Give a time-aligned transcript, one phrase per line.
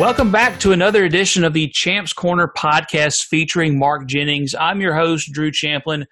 [0.00, 4.54] Welcome back to another edition of the Champs Corner podcast featuring Mark Jennings.
[4.58, 6.06] I'm your host, Drew Champlin.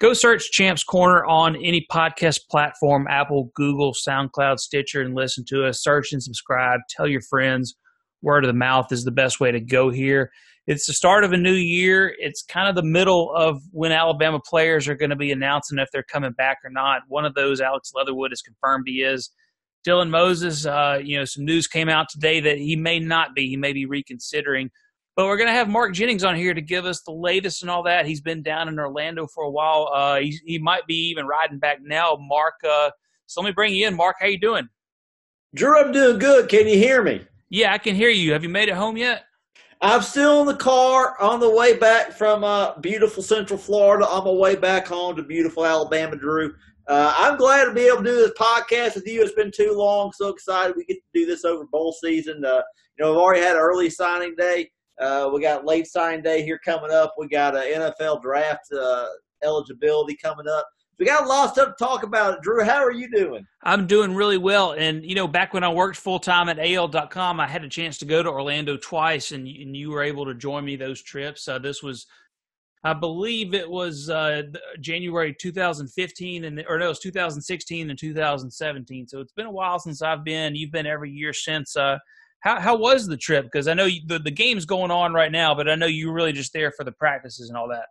[0.00, 5.66] Go search Champs Corner on any podcast platform Apple, Google, SoundCloud, Stitcher, and listen to
[5.66, 5.82] us.
[5.82, 6.80] Search and subscribe.
[6.88, 7.76] Tell your friends.
[8.22, 10.30] Word of the mouth is the best way to go here.
[10.66, 12.16] It's the start of a new year.
[12.18, 15.90] It's kind of the middle of when Alabama players are going to be announcing if
[15.92, 17.02] they're coming back or not.
[17.08, 19.30] One of those, Alex Leatherwood, has confirmed he is.
[19.86, 23.48] Dylan Moses, uh, you know, some news came out today that he may not be.
[23.48, 24.70] He may be reconsidering.
[25.14, 27.70] But we're going to have Mark Jennings on here to give us the latest and
[27.70, 28.04] all that.
[28.04, 29.90] He's been down in Orlando for a while.
[29.94, 32.18] Uh, he, he might be even riding back now.
[32.20, 32.90] Mark, uh,
[33.26, 33.94] so let me bring you in.
[33.94, 34.68] Mark, how you doing?
[35.54, 36.50] Drew, I'm doing good.
[36.50, 37.24] Can you hear me?
[37.48, 38.32] Yeah, I can hear you.
[38.32, 39.24] Have you made it home yet?
[39.80, 44.24] I'm still in the car on the way back from uh, beautiful Central Florida on
[44.24, 46.54] my way back home to beautiful Alabama, Drew.
[46.88, 49.22] Uh, I'm glad to be able to do this podcast with you.
[49.22, 50.12] It's been too long.
[50.12, 52.44] So excited we get to do this over bowl season.
[52.44, 52.62] Uh,
[52.96, 54.70] you know, we've already had early signing day.
[55.00, 57.14] Uh, we got late signing day here coming up.
[57.18, 59.06] We got an NFL draft uh,
[59.42, 60.66] eligibility coming up.
[60.98, 62.40] We got a lot of stuff to talk about.
[62.40, 63.44] Drew, how are you doing?
[63.62, 64.72] I'm doing really well.
[64.72, 67.98] And, you know, back when I worked full time at AL.com, I had a chance
[67.98, 71.46] to go to Orlando twice, and, and you were able to join me those trips.
[71.60, 72.06] This was
[72.84, 74.42] I believe it was uh,
[74.80, 79.08] January 2015 and or no, it was 2016 and 2017.
[79.08, 80.54] So it's been a while since I've been.
[80.54, 81.76] You've been every year since.
[81.76, 81.98] Uh,
[82.40, 83.46] how how was the trip?
[83.46, 86.08] Because I know you, the the game's going on right now, but I know you
[86.08, 87.86] were really just there for the practices and all that.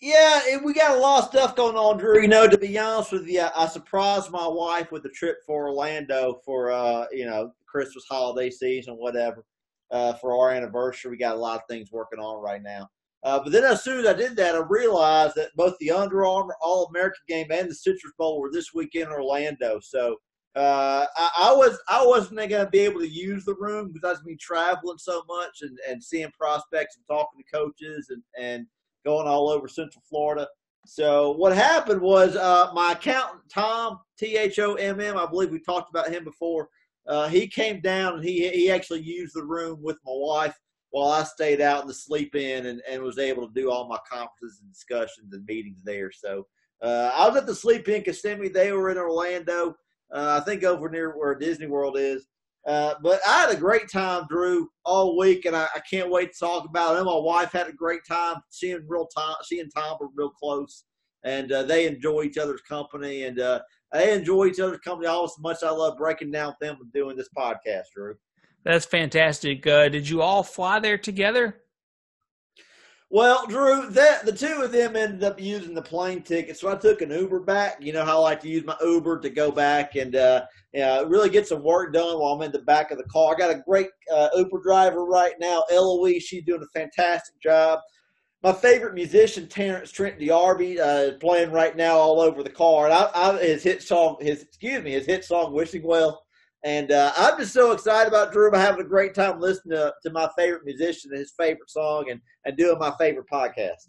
[0.00, 2.22] Yeah, we got a lot of stuff going on, Drew.
[2.22, 5.68] You know, to be honest with you, I surprised my wife with the trip for
[5.68, 9.44] Orlando for uh, you know Christmas holiday season, whatever.
[9.90, 12.88] Uh, for our anniversary, we got a lot of things working on right now.
[13.22, 16.24] Uh, but then as soon as I did that, I realized that both the Under
[16.24, 19.78] Armour All American game and the Citrus Bowl were this weekend in Orlando.
[19.80, 20.16] So
[20.56, 24.08] uh, I, I, was I wasn't going to be able to use the room because
[24.08, 28.22] I was be traveling so much and, and seeing prospects and talking to coaches and,
[28.42, 28.66] and
[29.04, 30.48] going all over Central Florida.
[30.86, 35.18] So what happened was uh, my accountant Tom T H O M M.
[35.18, 36.68] I believe we talked about him before.
[37.06, 40.58] Uh, he came down and he he actually used the room with my wife
[40.90, 43.88] while I stayed out in the sleep in and, and was able to do all
[43.88, 46.10] my conferences and discussions and meetings there.
[46.10, 46.46] So
[46.82, 48.48] uh, I was at the sleep in Kissimmee.
[48.48, 49.76] They were in Orlando,
[50.12, 52.26] uh, I think over near where Disney World is.
[52.66, 56.32] Uh, but I had a great time, Drew, all week, and I, I, can't wait
[56.34, 56.98] to talk about it.
[56.98, 58.36] And my wife had a great time.
[58.50, 60.84] She and real Tom, she and Tom were real close,
[61.24, 63.60] and uh, they enjoy each other's company, and uh,
[63.94, 66.92] they enjoy each other's company almost as much I love breaking down with them and
[66.92, 68.14] doing this podcast, Drew.
[68.64, 69.66] That's fantastic.
[69.66, 71.62] Uh, did you all fly there together?
[73.12, 76.76] Well, Drew, that the two of them ended up using the plane ticket, so I
[76.76, 77.78] took an Uber back.
[77.80, 81.28] You know how I like to use my Uber to go back and uh, really
[81.28, 83.34] get some work done while I'm in the back of the car.
[83.34, 86.22] I got a great uh, Uber driver right now, Eloise.
[86.22, 87.80] She's doing a fantastic job.
[88.44, 92.84] My favorite musician, Terence Trent D'Arby, uh, is playing right now all over the car.
[92.84, 96.22] And I, I, his hit song, his excuse me, his hit song, "Wishing Well."
[96.64, 98.48] And uh, I'm just so excited about Drew.
[98.48, 102.10] I'm having a great time listening to, to my favorite musician and his favorite song
[102.10, 103.88] and, and doing my favorite podcast.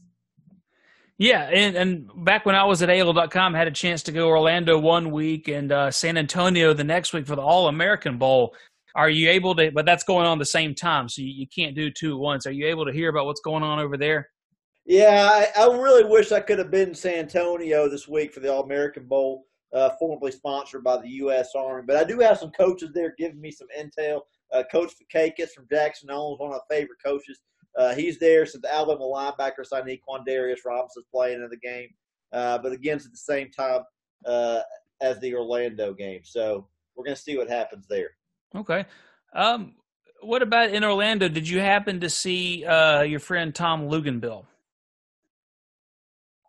[1.18, 4.30] Yeah, and, and back when I was at AL.com, I had a chance to go
[4.30, 8.56] Orlando one week and uh, San Antonio the next week for the All American Bowl.
[8.96, 9.72] Are you able to?
[9.72, 12.48] But that's going on the same time, so you, you can't do two at once.
[12.48, 14.30] Are you able to hear about what's going on over there?
[14.86, 18.40] Yeah, I, I really wish I could have been in San Antonio this week for
[18.40, 21.52] the All American Bowl uh, formerly sponsored by the U.S.
[21.56, 21.84] Army.
[21.86, 24.22] But I do have some coaches there giving me some intel.
[24.54, 27.40] Uh, Coach Fakakis from Jackson Owens, one of my favorite coaches.
[27.78, 28.46] Uh, he's there.
[28.46, 29.90] So the Alabama linebacker signed
[30.26, 31.90] Darius Robinson's playing in the game.
[32.34, 33.82] Uh, but again, it's at the same time
[34.26, 34.60] uh,
[35.02, 36.22] as the Orlando game.
[36.24, 38.12] So we're going to see what happens there.
[38.56, 38.86] Okay.
[39.34, 39.76] Um,
[40.22, 41.28] what about in Orlando?
[41.28, 44.46] Did you happen to see uh, your friend Tom Luginbill?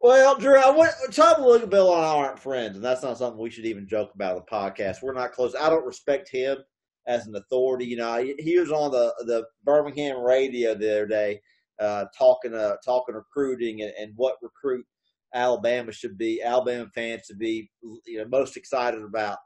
[0.03, 3.51] Well, Drew, I went, Tom Bill and I aren't friends, and that's not something we
[3.51, 5.01] should even joke about on the podcast.
[5.01, 5.55] We're not close.
[5.55, 6.59] I don't respect him
[7.07, 7.85] as an authority.
[7.85, 11.41] You know, he was on the the Birmingham radio the other day
[11.81, 14.85] uh, talking uh, talking recruiting and, and, what recruit
[15.35, 17.71] Alabama should be, Alabama fans should be,
[18.05, 19.39] you know, most excited about.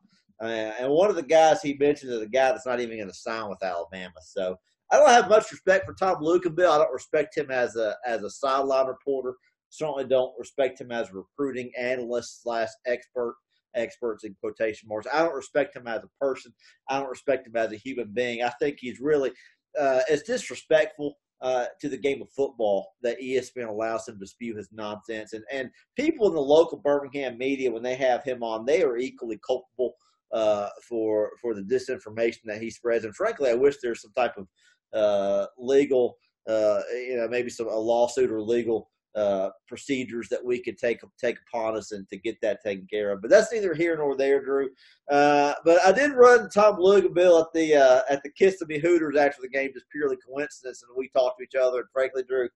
[0.43, 3.09] Uh, and one of the guys he mentioned is a guy that's not even going
[3.09, 4.14] to sign with Alabama.
[4.23, 4.56] So
[4.91, 6.70] I don't have much respect for Tom Luginbill.
[6.70, 9.35] I don't respect him as a as a sideline reporter
[9.76, 13.37] certainly don't respect him as a recruiting analyst slash expert
[13.75, 15.06] experts in quotation marks.
[15.12, 16.52] I don't respect him as a person.
[16.88, 18.43] I don't respect him as a human being.
[18.43, 19.31] I think he's really
[19.78, 24.56] uh, it's disrespectful uh, to the game of football that ESPN allows him to spew
[24.56, 25.32] his nonsense.
[25.32, 28.96] And and people in the local Birmingham media, when they have him on, they are
[28.96, 29.94] equally culpable
[30.32, 33.05] uh, for for the disinformation that he spreads.
[33.05, 34.49] And frankly, I wish there's some type of
[34.94, 36.17] uh, legal,
[36.49, 41.00] uh, you know, maybe some a lawsuit or legal uh, procedures that we could take
[41.18, 43.22] take upon us and to get that taken care of.
[43.22, 44.68] But that's neither here nor there, Drew.
[45.10, 49.40] Uh, but I did run Tom Luginbill at the uh, at the Kissimmee Hooters after
[49.40, 51.80] the game, just purely coincidence, and we talked to each other.
[51.80, 52.48] And frankly, Drew,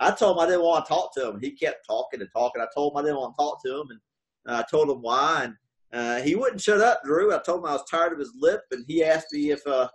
[0.00, 1.40] I told him I didn't want to talk to him.
[1.40, 2.60] He kept talking and talking.
[2.60, 5.44] I told him I didn't want to talk to him, and I told him why,
[5.44, 5.54] and
[5.92, 7.32] uh, he wouldn't shut up, Drew.
[7.32, 9.88] I told him I was tired of his lip, and he asked me if uh,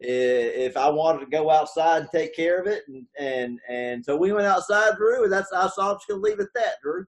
[0.00, 4.16] if I wanted to go outside and take care of it, and and and so
[4.16, 6.74] we went outside, Drew, and that's I saw I'm just gonna leave it at that,
[6.82, 7.04] Drew.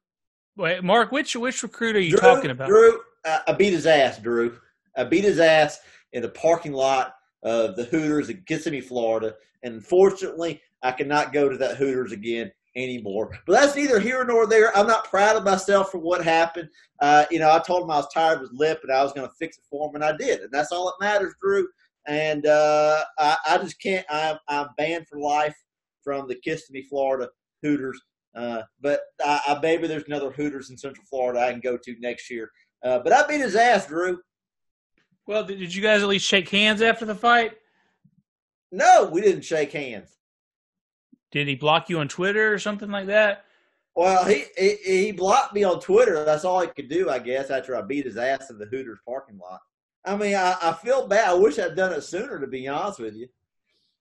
[0.56, 2.68] Wait, Mark, which which recruit are you Drew, talking about?
[2.68, 4.58] Drew, I beat his ass, Drew.
[4.96, 5.80] I beat his ass
[6.12, 11.48] in the parking lot of the Hooters in Kissimmee, Florida, and unfortunately, I cannot go
[11.48, 13.30] to that Hooters again anymore.
[13.46, 14.76] But that's neither here nor there.
[14.76, 16.68] I'm not proud of myself for what happened.
[17.00, 19.12] Uh, you know, I told him I was tired of his lip and I was
[19.12, 20.40] going to fix it for him, and I did.
[20.40, 21.68] And that's all that matters, Drew.
[22.06, 24.04] And uh, I, I, just can't.
[24.10, 25.56] I'm, I'm, banned for life
[26.02, 27.28] from the Kissimmee, Florida
[27.62, 28.00] Hooters.
[28.34, 31.96] Uh, but I, I, maybe there's another Hooters in Central Florida I can go to
[32.00, 32.50] next year.
[32.82, 34.19] Uh, but I beat his ass, Drew.
[35.26, 37.52] Well, did you guys at least shake hands after the fight?
[38.72, 40.16] No, we didn't shake hands.
[41.31, 43.44] Did he block you on Twitter or something like that?
[43.94, 46.25] Well, he, he, he blocked me on Twitter.
[46.25, 48.99] That's all he could do, I guess, after I beat his ass in the Hooters
[49.06, 49.60] parking lot.
[50.04, 51.28] I mean, I, I feel bad.
[51.28, 53.28] I wish I'd done it sooner, to be honest with you.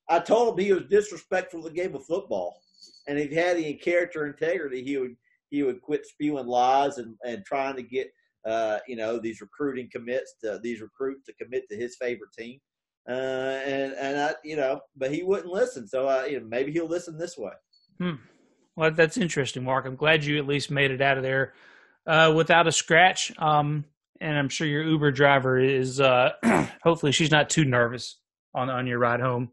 [0.10, 2.60] I told him he was disrespectful to the game of football,
[3.08, 5.16] and if he had any character integrity, he would
[5.50, 8.12] he would quit spewing lies and, and trying to get
[8.46, 12.60] uh, you know these recruiting commits to these recruits to commit to his favorite team.
[13.08, 13.12] Uh,
[13.66, 15.88] and and I, you know, but he wouldn't listen.
[15.88, 17.54] So uh, you know, maybe he'll listen this way.
[18.00, 18.16] Hmm.
[18.76, 19.86] Well, that's interesting, Mark.
[19.86, 21.54] I'm glad you at least made it out of there
[22.08, 23.32] uh, without a scratch.
[23.38, 23.86] Um,
[24.22, 26.00] and I'm sure your Uber driver is.
[26.00, 26.32] Uh,
[26.84, 28.20] hopefully, she's not too nervous
[28.54, 29.52] on on your ride home.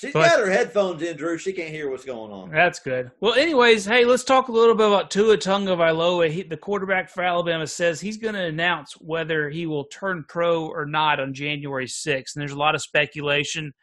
[0.00, 1.36] She's but, got her headphones in, Drew.
[1.36, 2.50] She can't hear what's going on.
[2.50, 3.10] That's good.
[3.20, 6.30] Well, anyways, hey, let's talk a little bit about Tua Tagovailoa.
[6.30, 10.66] He, the quarterback for Alabama says he's going to announce whether he will turn pro
[10.66, 12.34] or not on January 6th.
[12.34, 13.74] And there's a lot of speculation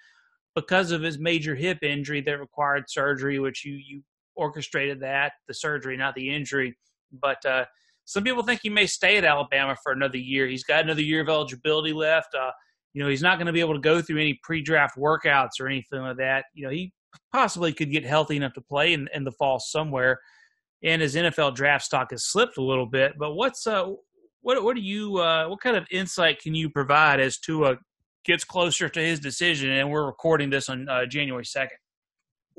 [0.56, 4.02] because of his major hip injury that required surgery, which you you
[4.36, 6.76] orchestrated that the surgery, not the injury.
[7.12, 7.66] But uh,
[8.08, 10.48] some people think he may stay at Alabama for another year.
[10.48, 12.34] He's got another year of eligibility left.
[12.34, 12.52] Uh,
[12.94, 15.68] you know, he's not going to be able to go through any pre-draft workouts or
[15.68, 16.46] anything like that.
[16.54, 16.94] You know, he
[17.34, 20.22] possibly could get healthy enough to play in, in the fall somewhere.
[20.84, 23.12] And his NFL draft stock has slipped a little bit.
[23.20, 23.92] But what's uh,
[24.40, 27.78] what what do you uh, what kind of insight can you provide as to a
[28.24, 29.70] gets closer to his decision?
[29.70, 31.78] And we're recording this on uh, January second.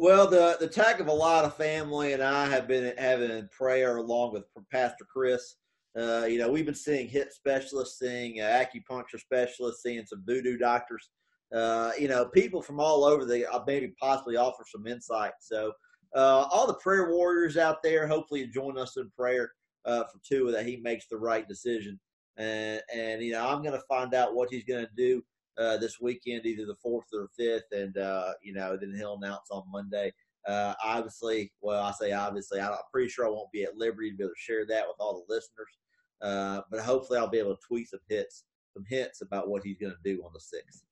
[0.00, 5.56] Well, the the Tagovailoa family and I have been having prayer along with Pastor Chris
[5.98, 10.56] uh, you know, we've been seeing hip specialists, seeing uh, acupuncture specialists, seeing some voodoo
[10.56, 11.10] doctors.
[11.54, 15.32] Uh, you know, people from all over the uh, maybe possibly offer some insight.
[15.40, 15.72] So,
[16.14, 19.52] uh, all the prayer warriors out there, hopefully, join us in prayer
[19.86, 21.98] uh, for Tua that he makes the right decision.
[22.36, 25.22] And, and you know, I'm going to find out what he's going to do
[25.58, 27.94] this weekend, either the fourth or fifth, and
[28.42, 30.12] you know, then he'll announce on Monday.
[30.46, 34.16] Uh, obviously, well, I say obviously, I'm pretty sure I won't be at liberty to
[34.16, 35.76] be able to share that with all the listeners.
[36.22, 39.76] Uh, but hopefully, I'll be able to tweet some hits, some hints about what he's
[39.78, 40.84] going to do on the sixth.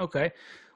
[0.00, 0.32] Okay.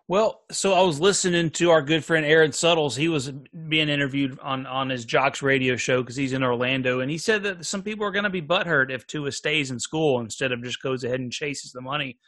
[0.08, 2.96] Well, so I was listening to our good friend Aaron Suttles.
[2.96, 3.30] He was
[3.68, 7.42] being interviewed on on his Jocks radio show because he's in Orlando, and he said
[7.42, 10.62] that some people are going to be butthurt if Tua stays in school instead of
[10.62, 12.18] just goes ahead and chases the money.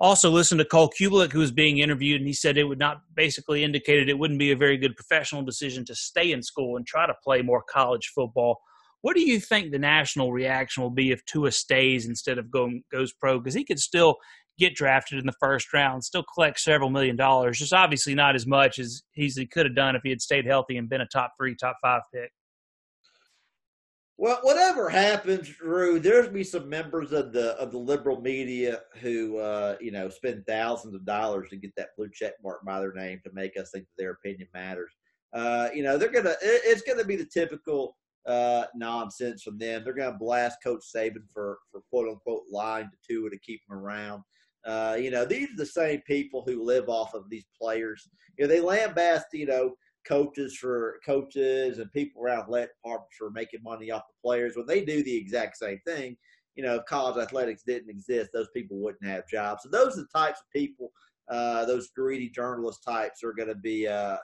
[0.00, 3.02] Also, listen to Cole Cubelic, who was being interviewed, and he said it would not
[3.14, 6.86] basically indicated it wouldn't be a very good professional decision to stay in school and
[6.86, 8.60] try to play more college football.
[9.02, 12.82] What do you think the national reaction will be if Tua stays instead of going
[12.90, 13.38] goes pro?
[13.38, 14.16] Because he could still
[14.58, 17.58] get drafted in the first round, still collect several million dollars.
[17.58, 20.78] Just obviously not as much as he could have done if he had stayed healthy
[20.78, 22.30] and been a top three, top five pick.
[24.20, 29.38] Well, whatever happens, Drew, there's be some members of the of the liberal media who
[29.38, 32.92] uh, you know spend thousands of dollars to get that blue check mark by their
[32.92, 34.92] name to make us think that their opinion matters.
[35.32, 37.96] Uh, you know, they're gonna it's gonna be the typical
[38.26, 39.82] uh, nonsense from them.
[39.82, 43.74] They're to blast Coach Saban for for quote unquote lying to Tua to keep him
[43.74, 44.22] around.
[44.66, 48.06] Uh, you know, these are the same people who live off of these players.
[48.36, 49.76] You know, they lambast you know
[50.10, 54.66] coaches for coaches and people around athletic departments for making money off the players when
[54.66, 56.16] they do the exact same thing.
[56.56, 59.62] You know, if college athletics didn't exist, those people wouldn't have jobs.
[59.62, 60.90] So those are the types of people,
[61.30, 64.16] uh, those greedy journalist types, are going to be uh,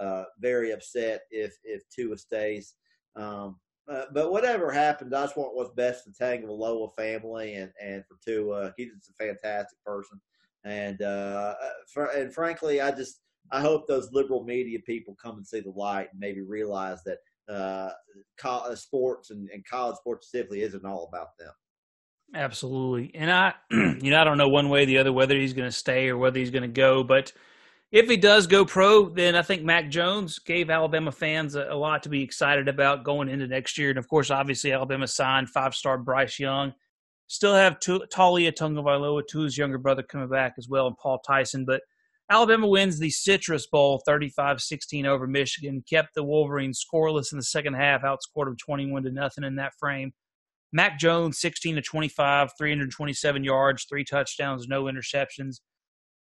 [0.00, 2.74] uh, very upset if if Tua stays.
[3.16, 3.56] Um,
[3.90, 8.04] uh, but whatever happens, I just want what's best for the Tagovailoa family and and
[8.06, 8.72] for Tua.
[8.76, 10.20] He's just a fantastic person,
[10.64, 11.54] and uh,
[11.92, 13.20] for, and frankly, I just
[13.50, 17.18] I hope those liberal media people come and see the light and maybe realize that
[17.52, 17.90] uh,
[18.38, 21.52] college, sports and, and college sports specifically isn't all about them.
[22.34, 25.52] Absolutely, and I, you know, I don't know one way or the other whether he's
[25.52, 27.32] going to stay or whether he's going to go, but
[27.92, 31.76] if he does go pro, then I think Mac Jones gave Alabama fans a, a,
[31.76, 33.90] lot to be excited about going into next year.
[33.90, 36.72] And of course, obviously, Alabama signed five star Bryce Young.
[37.26, 41.64] Still have Taulia Tagovailoa, Tua's younger brother, coming back as well, and Paul Tyson.
[41.66, 41.82] But
[42.30, 47.44] Alabama wins the Citrus Bowl 35 16 over Michigan, kept the Wolverines scoreless in the
[47.44, 50.12] second half, outscored them 21 to nothing in that frame.
[50.72, 55.60] Mac Jones, 16 to 25, 327 yards, three touchdowns, no interceptions.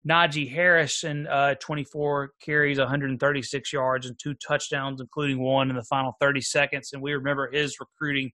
[0.07, 6.13] Najee Harrison, uh, 24 carries, 136 yards, and two touchdowns, including one in the final
[6.19, 6.91] 30 seconds.
[6.93, 8.31] And we remember his recruiting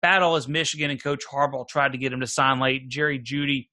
[0.00, 2.88] battle as Michigan and Coach Harbaugh tried to get him to sign late.
[2.88, 3.68] Jerry Jeudy,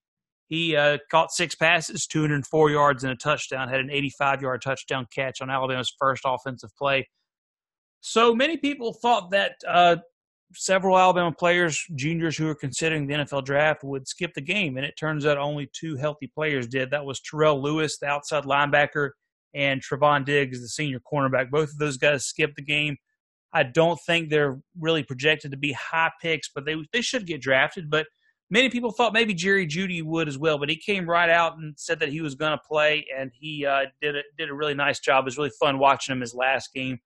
[0.50, 5.08] he uh, caught six passes, 204 yards, and a touchdown, had an 85 yard touchdown
[5.14, 7.08] catch on Alabama's first offensive play.
[8.02, 9.98] So many people thought that uh,
[10.56, 14.78] several Alabama players, juniors who were considering the NFL draft, would skip the game.
[14.78, 16.90] And it turns out only two healthy players did.
[16.90, 19.12] That was Terrell Lewis, the outside linebacker,
[19.54, 21.52] and Trevon Diggs, the senior cornerback.
[21.52, 22.98] Both of those guys skipped the game.
[23.54, 27.42] I don't think they're really projected to be high picks, but they they should get
[27.42, 27.90] drafted.
[27.90, 28.08] But
[28.50, 30.58] many people thought maybe Jerry Jeudy would as well.
[30.58, 33.66] But he came right out and said that he was going to play, and he
[33.66, 35.24] uh, did a, did a really nice job.
[35.24, 37.00] It was really fun watching him his last game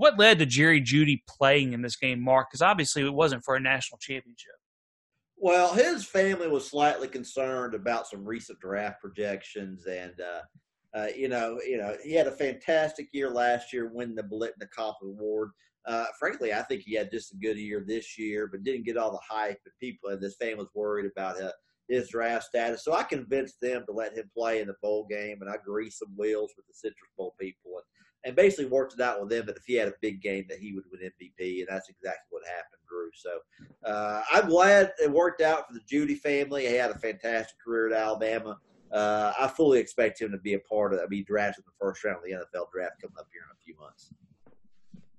[0.00, 2.48] what led to Jerry Jeudy playing in this game, Mark?
[2.50, 4.54] Because obviously it wasn't for a national championship.
[5.36, 11.28] Well, his family was slightly concerned about some recent draft projections, and uh, uh, you
[11.28, 15.50] know, you know, he had a fantastic year last year, winning the Biletnikoff Award.
[15.86, 18.96] Uh, frankly, I think he had just a good year this year, but didn't get
[18.96, 19.58] all the hype.
[19.64, 21.52] And people and this family was worried about uh,
[21.88, 22.84] his draft status.
[22.84, 25.98] So I convinced them to let him play in the bowl game, and I greased
[25.98, 27.72] some wheels with the Citrus Bowl people.
[27.76, 27.84] And
[28.24, 30.58] and basically worked it out with them that if he had a big game that
[30.58, 33.10] he would win MVP, and that's exactly what happened, Drew.
[33.14, 33.38] So
[33.84, 36.66] uh, I'm glad it worked out for the Jeudy family.
[36.66, 38.58] He had a fantastic career at Alabama.
[38.92, 42.04] Uh, I fully expect him to be a part of, be drafted in the first
[42.04, 44.10] round of the NFL draft coming up here in a few months.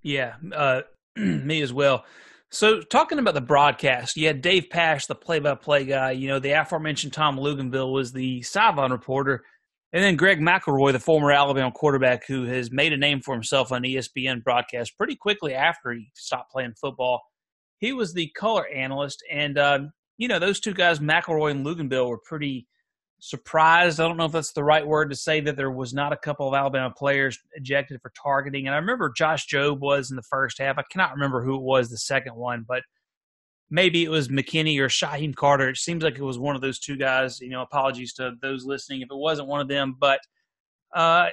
[0.04, 0.82] Yeah, uh,
[1.16, 2.06] me as well.
[2.54, 6.12] So, talking about the broadcast, you had Dave Pasch, the play-by-play guy.
[6.12, 9.44] You know, the aforementioned Tom Luginbill was the sideline reporter.
[9.94, 13.72] And then Greg McElroy, the former Alabama quarterback who has made a name for himself
[13.72, 17.22] on ESPN broadcast pretty quickly after he stopped playing football.
[17.78, 19.22] He was the color analyst.
[19.30, 19.80] And, uh,
[20.18, 22.68] you know, those two guys, McElroy and Luginbill, were pretty
[23.22, 24.02] surprised.
[24.02, 26.18] I don't know if that's the right word to say that there was not a
[26.18, 28.68] couple of Alabama players ejected for targeting.
[28.68, 30.78] And I remember Josh Jobe was in the first half.
[30.78, 32.84] I cannot remember who it was the second one, but–
[33.72, 35.70] maybe it was McKinney or Shyheim Carter.
[35.70, 37.40] It seems like it was one of those two guys.
[37.40, 39.96] You know, apologies to those listening if it wasn't one of them.
[40.00, 40.20] But
[40.94, 41.30] uh,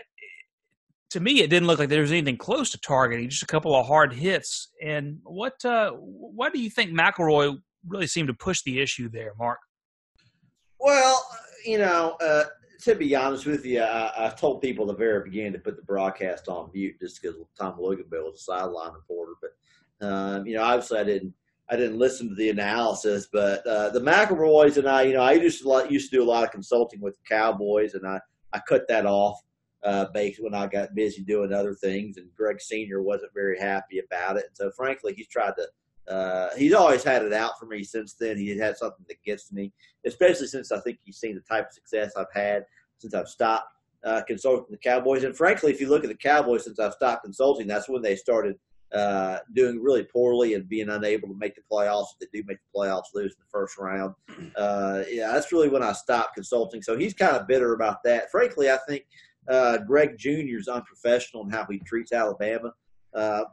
[1.10, 3.28] to me, it didn't look like there was anything close to targeting.
[3.28, 4.68] Just a couple of hard hits.
[4.82, 9.32] And what uh, why do you think McElroy really seemed to push the issue there,
[9.38, 9.58] Mark?
[10.78, 11.26] Well,
[11.64, 12.16] you know.
[12.20, 12.44] Uh,
[12.80, 15.82] to be honest with you, I, I told people the very beginning to put the
[15.82, 19.32] broadcast on mute just because Tom Luginbill was a sideline reporter.
[19.40, 21.34] But um, you know, obviously, I didn't
[21.70, 25.32] I didn't listen to the analysis, but uh, the McElroys and I, you know, I
[25.32, 28.20] used to used to do a lot of consulting with the Cowboys, and I
[28.52, 29.38] I cut that off
[29.82, 33.98] uh, based when I got busy doing other things, and Greg Senior wasn't very happy
[33.98, 34.46] about it.
[34.46, 35.68] And so, frankly, he's tried to.
[36.08, 38.38] Uh, he's always had it out for me since then.
[38.38, 39.72] He had something that gets me,
[40.06, 42.64] especially since I think he's seen the type of success I've had
[42.98, 43.72] since I've stopped
[44.04, 45.24] uh, consulting the Cowboys.
[45.24, 48.16] And frankly, if you look at the Cowboys since I've stopped consulting, that's when they
[48.16, 48.56] started
[48.92, 52.06] uh, doing really poorly and being unable to make the playoffs.
[52.18, 54.14] If they do make the playoffs, lose in the first round.
[54.56, 56.80] Uh, yeah, that's really when I stopped consulting.
[56.82, 58.30] So he's kind of bitter about that.
[58.30, 59.04] Frankly, I think
[59.48, 60.58] uh, Greg Jr.
[60.58, 62.72] is unprofessional in how he treats Alabama.
[63.14, 63.44] Uh,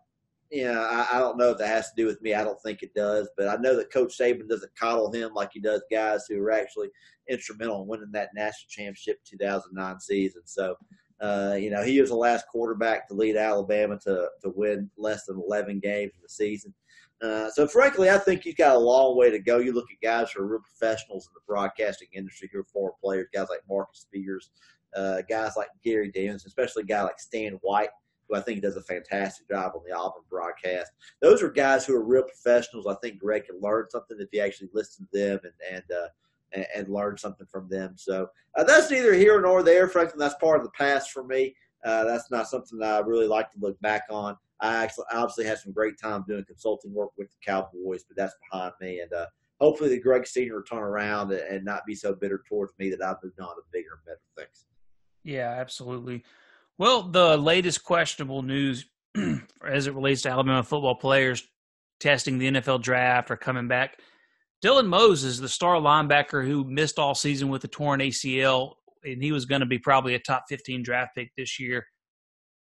[0.52, 2.34] you know, I, I, don't know if that has to do with me.
[2.34, 5.50] I don't think it does, but I know that Coach Saban doesn't coddle him like
[5.54, 6.90] he does guys who are actually
[7.30, 10.42] instrumental in winning that national championship 2009 season.
[10.46, 10.76] So
[11.22, 15.26] uh, you know, he was the last quarterback to lead Alabama to, to win less
[15.26, 16.74] than 11 games in the season.
[17.22, 19.60] Uh, so, frankly, I think he's got a long way to go.
[19.60, 22.94] You look at guys who are real professionals in the broadcasting industry who are former
[23.02, 24.52] players, guys like Marcus Spears,
[24.96, 27.90] uh, guys like Gary Daniels, especially a guy like Stan White,
[28.28, 30.92] who I think does a fantastic job on the Auburn broadcast.
[31.22, 32.88] Those are guys who are real professionals.
[32.88, 36.08] I think Greg can learn something if he actually listens to them and, and uh,
[36.54, 37.94] and, and learn something from them.
[37.96, 38.28] So
[38.58, 39.88] uh, that's neither here nor there.
[39.88, 41.56] Frankly, that's part of the past for me.
[41.84, 44.38] Uh, that's not something that I really like to look back on.
[44.62, 48.36] I actually obviously had some great time doing consulting work with the Cowboys, but that's
[48.50, 49.02] behind me.
[49.02, 49.26] And uh,
[49.60, 53.04] hopefully the Greg Senior will turn around and not be so bitter towards me that
[53.04, 54.66] I've moved on to bigger and better things.
[55.24, 56.24] Yeah, absolutely.
[56.78, 58.86] Well, the latest questionable news
[59.66, 61.44] as it relates to Alabama football players
[62.02, 63.98] testing the NFL draft or coming back.
[64.64, 69.32] Dylan Moses, the star linebacker who missed all season with a torn ACL, and he
[69.32, 71.86] was going to be probably a top 15 draft pick this year.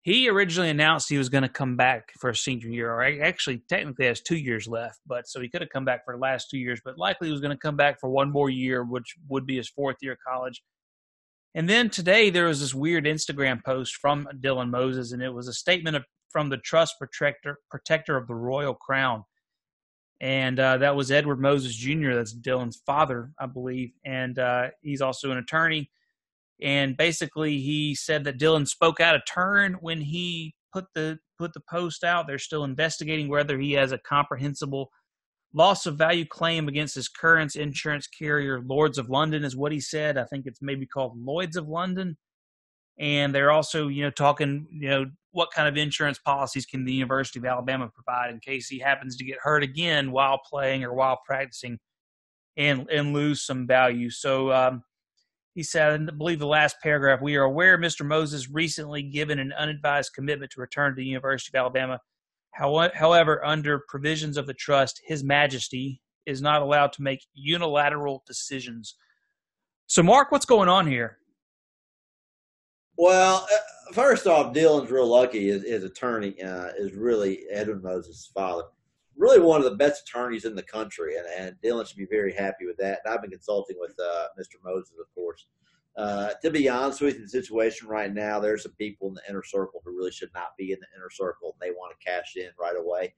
[0.04, 3.64] He originally announced he was going to come back for a senior year, or actually,
[3.68, 5.00] technically, has two years left.
[5.08, 7.32] But so he could have come back for the last two years, but likely he
[7.32, 10.12] was going to come back for one more year, which would be his fourth year
[10.12, 10.62] of college.
[11.56, 15.48] And then today there was this weird Instagram post from Dylan Moses, and it was
[15.48, 19.24] a statement of, from the trust protector protector of the royal crown,
[20.20, 22.14] and uh, that was Edward Moses Jr.
[22.14, 25.90] That's Dylan's father, I believe, and uh, he's also an attorney.
[26.62, 31.54] And basically, he said that Dylan spoke out of turn when he put the put
[31.54, 32.28] the post out.
[32.28, 34.90] They're still investigating whether he has a comprehensible
[35.56, 39.80] loss of value claim against his current insurance carrier, Lords of London, is what he
[39.80, 40.18] said.
[40.18, 42.18] I think it's maybe called Lloyd's of London.
[43.00, 46.94] And they're also, you know, talking, you know, what kind of insurance policies can the
[46.94, 50.94] University of Alabama provide in case he happens to get hurt again while playing or
[50.94, 51.80] while practicing
[52.58, 54.10] and and lose some value.
[54.10, 54.84] So um,
[55.56, 58.06] he said, I believe the last paragraph, we are aware Mr.
[58.06, 62.00] Moses recently given an unadvised commitment to return to the University of Alabama
[62.56, 68.96] However, under provisions of the trust, His Majesty is not allowed to make unilateral decisions.
[69.88, 71.20] So, Mark, what's going on here?
[72.98, 75.50] Well, uh, first off, Dylan's real lucky.
[75.50, 78.64] His, his attorney uh, is really Edwin Moses' father.
[79.18, 82.34] Really one of the best attorneys in the country, and, and Dylan should be very
[82.34, 83.00] happy with that.
[83.04, 84.56] And I've been consulting with uh, Mr.
[84.64, 85.46] Moses, of course.
[85.98, 89.22] Uh, to be honest with you, the situation right now, there's some people in the
[89.30, 91.56] inner circle who really should not be in the inner circle.
[91.60, 93.14] and They want to cash in right away.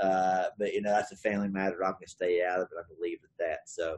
[0.00, 1.84] Uh, but, you know, that's a family matter.
[1.84, 2.78] I'm going to stay out of it.
[2.78, 3.68] I believe at that.
[3.68, 3.96] So,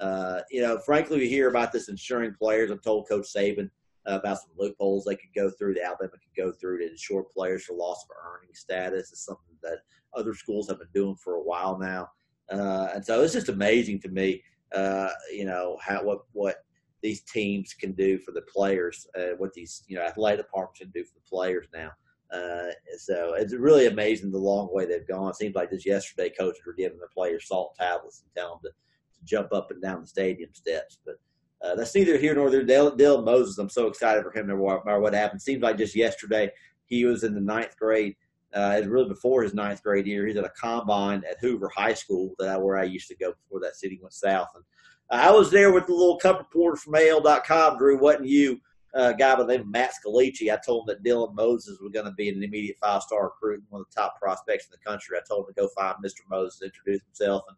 [0.00, 2.70] uh, you know, frankly, we hear about this insuring players.
[2.70, 3.70] I've told Coach Saban
[4.08, 7.24] uh, about some loopholes they could go through, the Alabama could go through to insure
[7.34, 9.12] players for loss of earning status.
[9.12, 9.78] It's something that
[10.14, 12.10] other schools have been doing for a while now.
[12.50, 14.42] Uh, and so it's just amazing to me,
[14.74, 16.64] uh, you know, how what what
[17.06, 20.90] these teams can do for the players, uh, what these you know athletic departments can
[20.90, 21.90] do for the players now.
[22.32, 25.30] Uh, so it's really amazing the long way they've gone.
[25.30, 28.72] It seems like just yesterday, coaches were giving their players salt tablets and telling them
[28.72, 30.98] to, to jump up and down the stadium steps.
[31.06, 31.14] But
[31.62, 32.64] uh, that's neither here nor there.
[32.64, 35.40] Dylan, Dylan Moses, I'm so excited for him no matter what happened.
[35.40, 36.50] Seems like just yesterday
[36.86, 38.16] he was in the ninth grade.
[38.52, 42.34] Uh, really before his ninth grade year, he's at a combine at Hoover High School,
[42.40, 44.48] that where I used to go before that city went south.
[44.56, 44.64] And
[45.10, 47.98] I was there with the little cup reporter from AL.com, Drew.
[47.98, 48.60] Wasn't you?
[48.94, 50.50] Uh, guy by the name of Matt Scalici.
[50.50, 53.56] I told him that Dylan Moses was going to be an immediate five star recruit
[53.56, 55.18] and one of the top prospects in the country.
[55.18, 56.20] I told him to go find Mr.
[56.30, 57.56] Moses, introduce himself, and,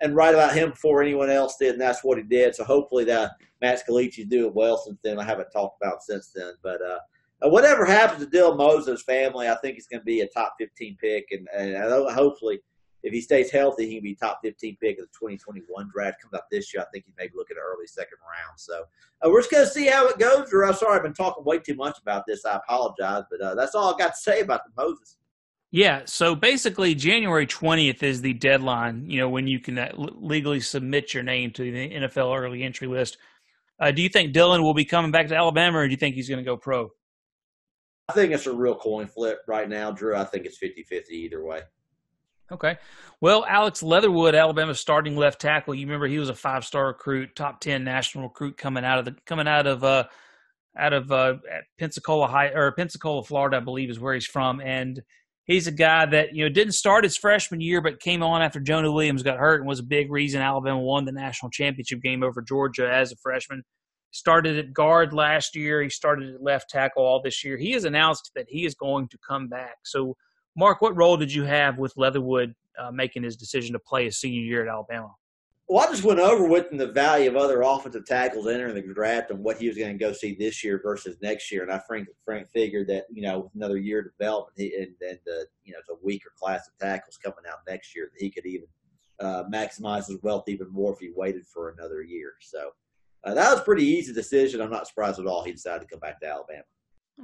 [0.00, 2.54] and write about him before anyone else did, and that's what he did.
[2.54, 5.18] So hopefully that Matt Scalici's doing well since then.
[5.18, 6.98] I haven't talked about since then, but uh,
[7.44, 10.54] uh, whatever happens to Dylan Moses' family, I think he's going to be a top
[10.58, 11.76] 15 pick, and, and
[12.10, 12.60] hopefully–
[13.02, 16.20] if he stays healthy, he can be top 15 pick of the 2021 draft.
[16.20, 18.58] Comes up this year, I think he may look at an early second round.
[18.58, 18.84] So
[19.24, 20.52] uh, we're just going to see how it goes.
[20.52, 22.44] Or I'm sorry, I've been talking way too much about this.
[22.44, 25.16] I apologize, but uh, that's all I got to say about the Moses.
[25.70, 29.04] Yeah, so basically, January 20th is the deadline.
[29.06, 32.88] You know when you can uh, legally submit your name to the NFL early entry
[32.88, 33.18] list.
[33.78, 36.14] Uh, do you think Dylan will be coming back to Alabama, or do you think
[36.14, 36.90] he's going to go pro?
[38.08, 40.16] I think it's a real coin flip right now, Drew.
[40.16, 41.60] I think it's 50 50 either way.
[42.50, 42.76] Okay.
[43.20, 45.74] Well, Alex Leatherwood, Alabama's starting left tackle.
[45.74, 49.04] You remember he was a five star recruit, top ten national recruit coming out of
[49.04, 50.04] the coming out of uh
[50.76, 51.34] out of uh
[51.78, 54.60] Pensacola High or Pensacola, Florida, I believe is where he's from.
[54.60, 55.02] And
[55.44, 58.60] he's a guy that, you know, didn't start his freshman year, but came on after
[58.60, 62.22] Jonah Williams got hurt and was a big reason Alabama won the national championship game
[62.22, 63.62] over Georgia as a freshman.
[64.10, 65.82] Started at guard last year.
[65.82, 67.58] He started at left tackle all this year.
[67.58, 69.76] He has announced that he is going to come back.
[69.84, 70.16] So
[70.56, 74.18] Mark, what role did you have with Leatherwood uh, making his decision to play his
[74.18, 75.14] senior year at Alabama?
[75.70, 78.80] Well, I just went over with him the value of other offensive tackles entering the
[78.80, 81.62] draft and what he was going to go see this year versus next year.
[81.62, 84.94] And I frank, frank figured that you know with another year of development he, and,
[85.06, 88.22] and uh, you know it's a weaker class of tackles coming out next year that
[88.22, 88.66] he could even
[89.20, 92.32] uh, maximize his wealth even more if he waited for another year.
[92.40, 92.70] So
[93.24, 94.62] uh, that was a pretty easy decision.
[94.62, 96.62] I'm not surprised at all he decided to come back to Alabama.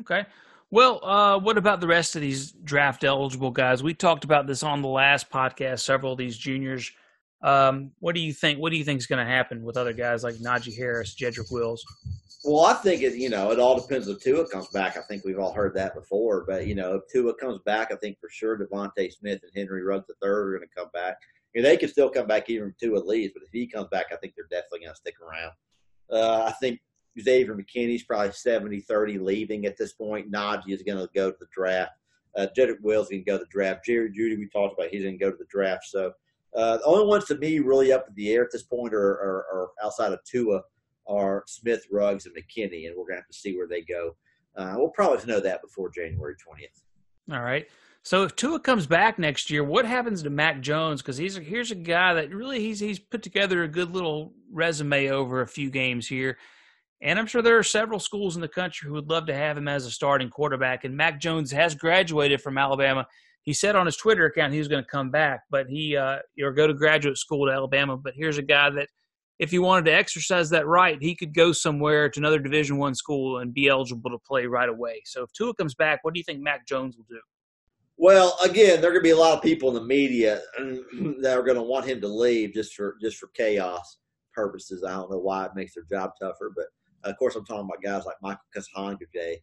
[0.00, 0.26] Okay.
[0.74, 3.80] Well, uh, what about the rest of these draft eligible guys?
[3.80, 5.78] We talked about this on the last podcast.
[5.78, 6.90] Several of these juniors
[7.42, 8.58] Um, what do you think?
[8.58, 11.52] What do you think is going to happen with other guys like Najee Harris, Jedrick
[11.52, 11.84] Wills?
[12.42, 13.14] Well, I think it.
[13.14, 14.96] You know, it all depends if Tua comes back.
[14.96, 17.96] I think we've all heard that before, but you know, if Tua comes back, I
[17.96, 21.18] think for sure DeVonta Smith and Henry Ruggs III are going to come back.
[21.54, 24.06] And they can still come back even if Tua leaves, but if he comes back,
[24.10, 25.52] I think they're definitely going to stick around.
[26.10, 26.80] Uh, I think
[27.20, 30.32] Xavier McKinney's probably 70-30 leaving at this point.
[30.32, 31.92] Najee is going to go to the draft.
[32.36, 33.84] Uh, Jedrick Wills going to go to the draft.
[33.84, 35.84] Jerry Jeudy, we talked about, he's going to go to the draft.
[35.86, 36.12] So
[36.56, 38.98] uh, the only ones to me really up in the air at this point are,
[38.98, 40.62] are, are outside of Tua
[41.06, 44.16] are Smith, Ruggs, and McKinney, and we're going to have to see where they go.
[44.56, 47.34] Uh, we'll probably know that before January 20th.
[47.34, 47.66] All right.
[48.02, 51.00] So if Tua comes back next year, what happens to Mac Jones?
[51.00, 55.08] Because he's here's a guy that really he's he's put together a good little resume
[55.08, 56.36] over a few games here,
[57.04, 59.58] and I'm sure there are several schools in the country who would love to have
[59.58, 60.84] him as a starting quarterback.
[60.84, 63.06] And Mac Jones has graduated from Alabama.
[63.42, 66.20] He said on his Twitter account he was going to come back, but he uh,
[66.40, 67.98] or go to graduate school to Alabama.
[67.98, 68.88] But here's a guy that
[69.38, 72.94] if he wanted to exercise that right, he could go somewhere to another Division One
[72.94, 75.02] school and be eligible to play right away.
[75.04, 77.20] So if Tua comes back, what do you think Mac Jones will do?
[77.98, 80.40] Well, again, there are going to be a lot of people in the media
[81.20, 83.98] that are going to want him to leave just for just for chaos
[84.32, 84.82] purposes.
[84.82, 86.66] I don't know why it makes their job tougher, but
[87.04, 89.36] of course, I'm talking about guys like Michael Casahonga.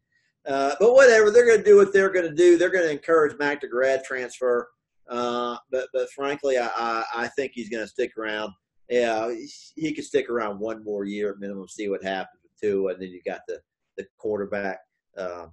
[0.47, 2.58] Uh, but whatever, they're going to do what they're going to do.
[2.58, 4.67] They're going to encourage Mac to grad transfer.
[5.10, 8.54] Uh, but but frankly, I, I, I think he's going to stick around.
[8.89, 9.34] Yeah,
[9.76, 13.02] he could stick around one more year at minimum, see what happens with Tua, and
[13.02, 13.60] then you got the
[13.97, 14.80] the quarterback.
[15.17, 15.52] Um,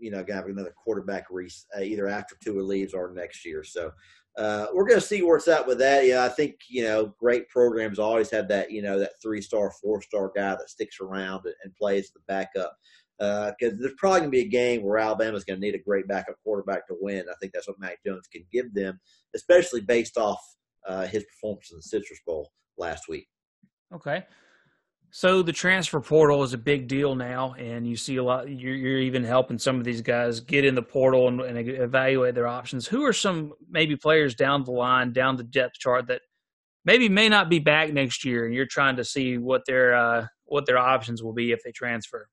[0.00, 3.64] you know, have another quarterback race uh, either after Tua leaves or next year.
[3.64, 3.90] So
[4.38, 6.06] uh, we're going to see where it's at with that.
[6.06, 9.72] Yeah, I think you know, great programs always have that you know that three star,
[9.82, 12.76] four star guy that sticks around and, plays the backup.
[13.18, 15.82] Because uh, there's probably going to be a game where Alabama's going to need a
[15.82, 17.24] great backup quarterback to win.
[17.28, 19.00] I think that's what Mac Jones can give them,
[19.34, 20.40] especially based off
[20.86, 23.26] uh, his performance in the Citrus Bowl last week.
[23.92, 24.24] Okay.
[25.10, 28.48] So the transfer portal is a big deal now, and you see a lot.
[28.48, 32.34] You're, you're even helping some of these guys get in the portal and, and, evaluate
[32.34, 32.86] their options.
[32.86, 36.20] Who are some maybe players down the line, down the depth chart that
[36.84, 40.26] maybe may not be back next year, and you're trying to see what their uh,
[40.44, 42.28] what their options will be if they transfer?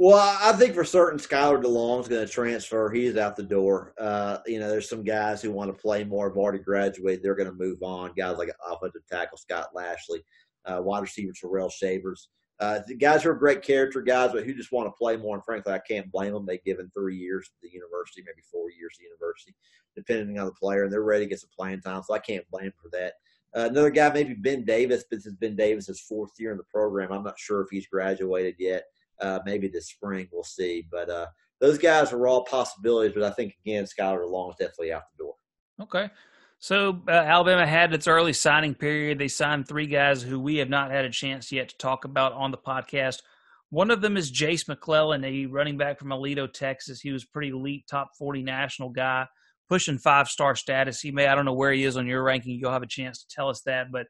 [0.00, 2.88] Well, I think for certain, Skyler DeLong is going to transfer.
[2.88, 3.94] He's out the door.
[3.98, 7.24] Uh, you know, there's some guys who want to play more, have already graduated.
[7.24, 8.12] They're going to move on.
[8.16, 10.22] Guys like offensive tackle Scott Lashley
[10.68, 12.28] uh, wide receiver Terrell Shavers.
[12.60, 15.36] Uh, the guys are great character guys, but who just want to play more.
[15.36, 16.44] And frankly, I can't blame them.
[16.44, 19.54] They've given three years at the university, maybe four years at the university,
[19.94, 22.02] depending on the player, and they're ready to get some playing time.
[22.02, 23.14] So I can't blame them for that.
[23.56, 25.04] Uh, another guy, maybe Ben Davis.
[25.08, 27.12] But this is Ben Davis's fourth year in the program.
[27.12, 28.84] I'm not sure if he's graduated yet.
[29.20, 30.86] Uh, maybe this spring, we'll see.
[30.90, 31.26] But uh,
[31.60, 33.14] those guys are all possibilities.
[33.14, 35.34] But I think again, Skyler Long is definitely out the door.
[35.80, 36.10] Okay.
[36.60, 39.18] So uh, Alabama had its early signing period.
[39.18, 42.32] They signed three guys who we have not had a chance yet to talk about
[42.32, 43.18] on the podcast.
[43.70, 47.00] One of them is Jase McClellan, a running back from Aledo, Texas.
[47.00, 49.26] He was pretty elite, top 40 national guy,
[49.68, 51.00] pushing five star status.
[51.00, 52.58] He may, I don't know where he is on your ranking.
[52.58, 54.06] You'll have a chance to tell us that, but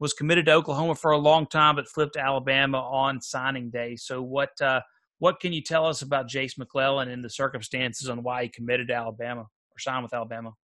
[0.00, 3.94] was committed to Oklahoma for a long time, but flipped to Alabama on signing day.
[3.94, 4.80] So what, uh,
[5.20, 8.88] what can you tell us about Jase McClellan and the circumstances on why he committed
[8.88, 10.54] to Alabama or signed with Alabama?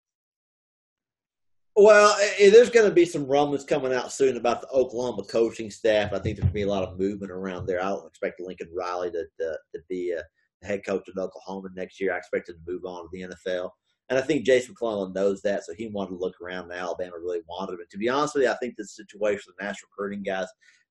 [1.80, 6.12] Well, there's going to be some rumblings coming out soon about the Oklahoma coaching staff.
[6.12, 7.80] I think there's going to be a lot of movement around there.
[7.80, 12.00] I don't expect Lincoln Riley to to, to be a head coach of Oklahoma next
[12.00, 12.12] year.
[12.12, 13.70] I expect him to move on to the NFL.
[14.08, 16.64] And I think Jason McClellan knows that, so he wanted to look around.
[16.64, 17.80] And Alabama really wanted him.
[17.80, 20.48] And to be honest with you, I think this situation the national recruiting guys,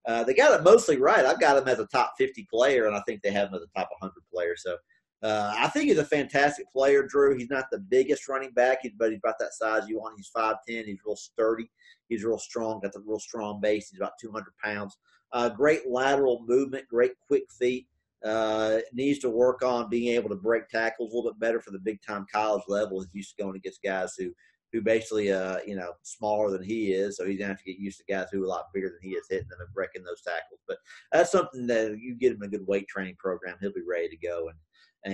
[0.08, 1.26] uh, they got it mostly right.
[1.26, 3.64] I've got him as a top 50 player, and I think they have him as
[3.64, 4.56] a top 100 player.
[4.56, 4.78] So
[5.24, 7.36] uh, I think he's a fantastic player, Drew.
[7.36, 10.16] He's not the biggest running back, but he's about that size you want.
[10.18, 10.86] He's 5'10.
[10.86, 11.70] He's real sturdy.
[12.08, 13.90] He's real strong, got the real strong base.
[13.90, 14.98] He's about 200 pounds.
[15.34, 17.88] Uh, great lateral movement, great quick feet.
[18.24, 21.72] Uh, needs to work on being able to break tackles a little bit better for
[21.72, 23.00] the big time college level.
[23.00, 24.32] He's used to going against guys who
[24.74, 27.80] who basically uh you know smaller than he is, so he's gonna have to get
[27.80, 30.04] used to guys who are a lot bigger than he is hitting them and breaking
[30.04, 30.60] those tackles.
[30.68, 30.78] But
[31.12, 34.18] that's something that you get him a good weight training program, he'll be ready to
[34.18, 34.50] go.
[34.50, 34.58] And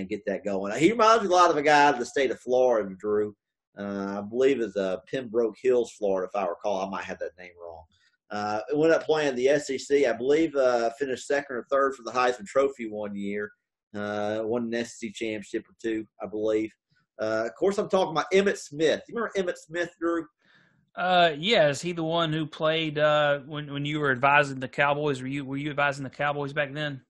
[0.00, 0.76] and get that going.
[0.78, 3.34] He reminds me a lot of a guy out of the state of Florida, Drew.
[3.78, 6.86] Uh, I believe it's uh, Pembroke Hills, Florida, if I recall.
[6.86, 7.84] I might have that name wrong.
[8.30, 10.04] Uh, went up playing the SEC.
[10.06, 13.50] I believe uh, finished second or third for the Heisman Trophy one year.
[13.94, 16.72] Uh, won an SEC championship or two, I believe.
[17.20, 19.02] Uh, of course, I'm talking about Emmitt Smith.
[19.08, 20.26] You remember Emmitt Smith, Drew?
[20.96, 24.68] Uh, yeah, is he the one who played uh, when when you were advising the
[24.68, 25.20] Cowboys?
[25.20, 27.00] Were you were you advising the Cowboys back then?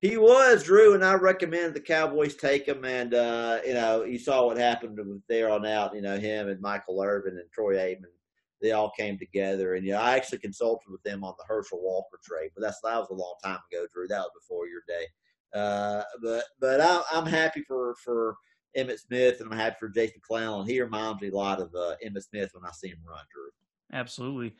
[0.00, 2.84] He was Drew, and I recommend the Cowboys take him.
[2.84, 5.94] And uh, you know, you saw what happened there on out.
[5.94, 8.12] You know, him and Michael Irvin and Troy Aikman
[8.60, 9.74] they all came together.
[9.74, 12.98] And yeah, I actually consulted with them on the Herschel Walker trade, but that's that
[12.98, 14.08] was a long time ago, Drew.
[14.08, 15.06] That was before your day.
[15.54, 18.36] Uh, but but I, I'm happy for for
[18.76, 20.66] Emmitt Smith, and I'm happy for Jason McClellan.
[20.66, 23.50] He reminds me a lot of uh, Emmitt Smith when I see him run, Drew.
[23.98, 24.54] Absolutely.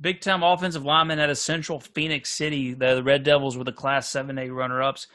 [0.00, 2.74] Big time offensive lineman at a Central Phoenix City.
[2.74, 5.06] The, the Red Devils were the Class 7A runner ups.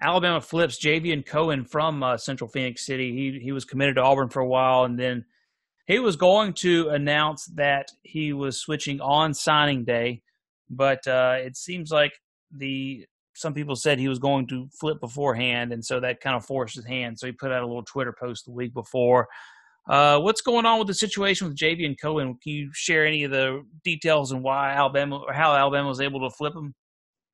[0.00, 3.12] Alabama flips Javion Cohen from uh, Central Phoenix City.
[3.12, 5.24] He he was committed to Auburn for a while, and then
[5.86, 10.22] he was going to announce that he was switching on signing day,
[10.68, 12.12] but uh, it seems like
[12.54, 16.44] the some people said he was going to flip beforehand, and so that kind of
[16.44, 17.18] forced his hand.
[17.18, 19.28] So he put out a little Twitter post the week before.
[19.88, 22.38] Uh, what's going on with the situation with Javion Cohen?
[22.42, 26.28] Can you share any of the details and why Alabama or how Alabama was able
[26.28, 26.74] to flip them?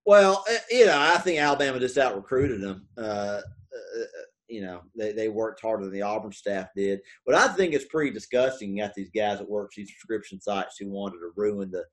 [0.04, 2.86] Well, eh, you know, I think Alabama just out recruited him.
[2.98, 7.00] Uh, uh, uh, you know, they, they worked harder than the Auburn staff did.
[7.24, 8.76] But I think it's pretty disgusting.
[8.76, 11.84] You got these guys that work these subscription sites who wanted to ruin the,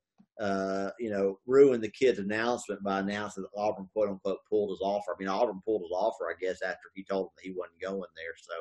[0.44, 4.82] uh, you know, ruin the kid's announcement by announcing that Auburn quote unquote pulled his
[4.82, 5.14] offer.
[5.14, 8.10] I mean, Auburn pulled his offer, I guess, after he told them he wasn't going
[8.18, 8.36] there.
[8.38, 8.54] So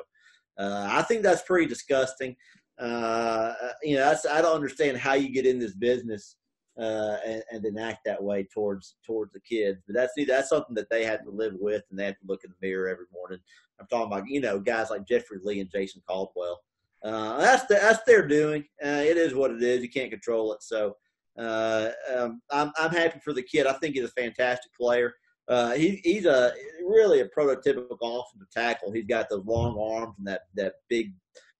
[0.59, 2.35] uh, I think that's pretty disgusting.
[2.77, 6.35] Uh, you know, I don't understand how you get in this business
[6.79, 9.81] uh, and, and, then act that way towards towards the kids.
[9.85, 12.43] But that's that's something that they have to live with, and they have to look
[12.45, 13.39] in the mirror every morning.
[13.79, 16.61] I'm talking about you know guys like Jeffrey Lee and Jason Caldwell.
[17.03, 18.63] Uh, that's the, that's their doing.
[18.83, 19.81] Uh, it is what it is.
[19.81, 20.63] You can't control it.
[20.63, 20.95] So
[21.37, 23.67] uh, um, I'm I'm happy for the kid.
[23.67, 25.13] I think he's a fantastic player.
[25.49, 26.53] Uh, he, he's a
[26.87, 28.91] really a prototypical offensive tackle.
[28.91, 31.11] He's got those long arms and that that big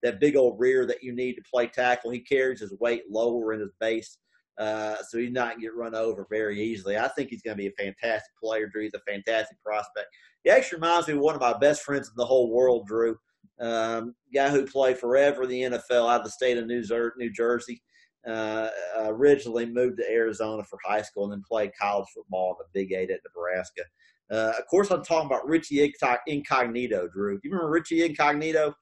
[0.03, 2.11] that big old rear that you need to play tackle.
[2.11, 4.17] He carries his weight lower in his base.
[4.57, 6.97] Uh, so he's not get run over very easily.
[6.97, 8.83] I think he's going to be a fantastic player, Drew.
[8.83, 10.07] He's a fantastic prospect.
[10.43, 13.17] He actually reminds me of one of my best friends in the whole world, Drew.
[13.61, 16.83] Um, guy who played forever in the NFL out of the state of New,
[17.17, 17.81] New Jersey.
[18.27, 22.79] Uh, originally moved to Arizona for high school and then played college football in the
[22.79, 23.83] Big Eight at Nebraska.
[24.29, 25.93] Uh, of course, I'm talking about Richie
[26.27, 27.35] Incognito, Drew.
[27.35, 28.75] Do you remember Richie Incognito?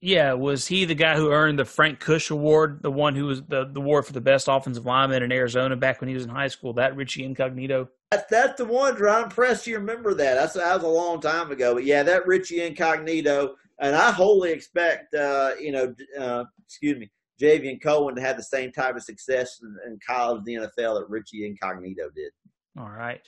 [0.00, 3.42] Yeah, was he the guy who earned the Frank Kush Award, the one who was
[3.42, 6.30] the, the award for the best offensive lineman in Arizona back when he was in
[6.30, 6.72] high school?
[6.72, 7.88] That Richie Incognito.
[8.10, 9.08] That's, that's the one, Drew.
[9.08, 10.34] I'm impressed you remember that.
[10.34, 14.50] That's that was a long time ago, but yeah, that Richie Incognito, and I wholly
[14.50, 17.08] expect, uh, you know, uh, excuse me,
[17.40, 21.46] Javion Cohen have the same type of success in, in college, the NFL that Richie
[21.46, 22.32] Incognito did.
[22.78, 23.20] All right.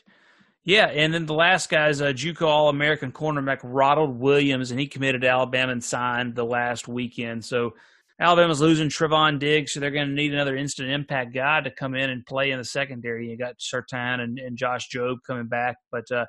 [0.66, 4.80] Yeah, and then the last guy is a JUCO All American cornerback Ronald Williams, and
[4.80, 7.44] he committed to Alabama and signed the last weekend.
[7.44, 7.74] So
[8.18, 11.94] Alabama's losing Trevon Diggs, so they're going to need another instant impact guy to come
[11.94, 13.28] in and play in the secondary.
[13.28, 16.24] You got Surtain and, and Josh Jobe coming back, but uh,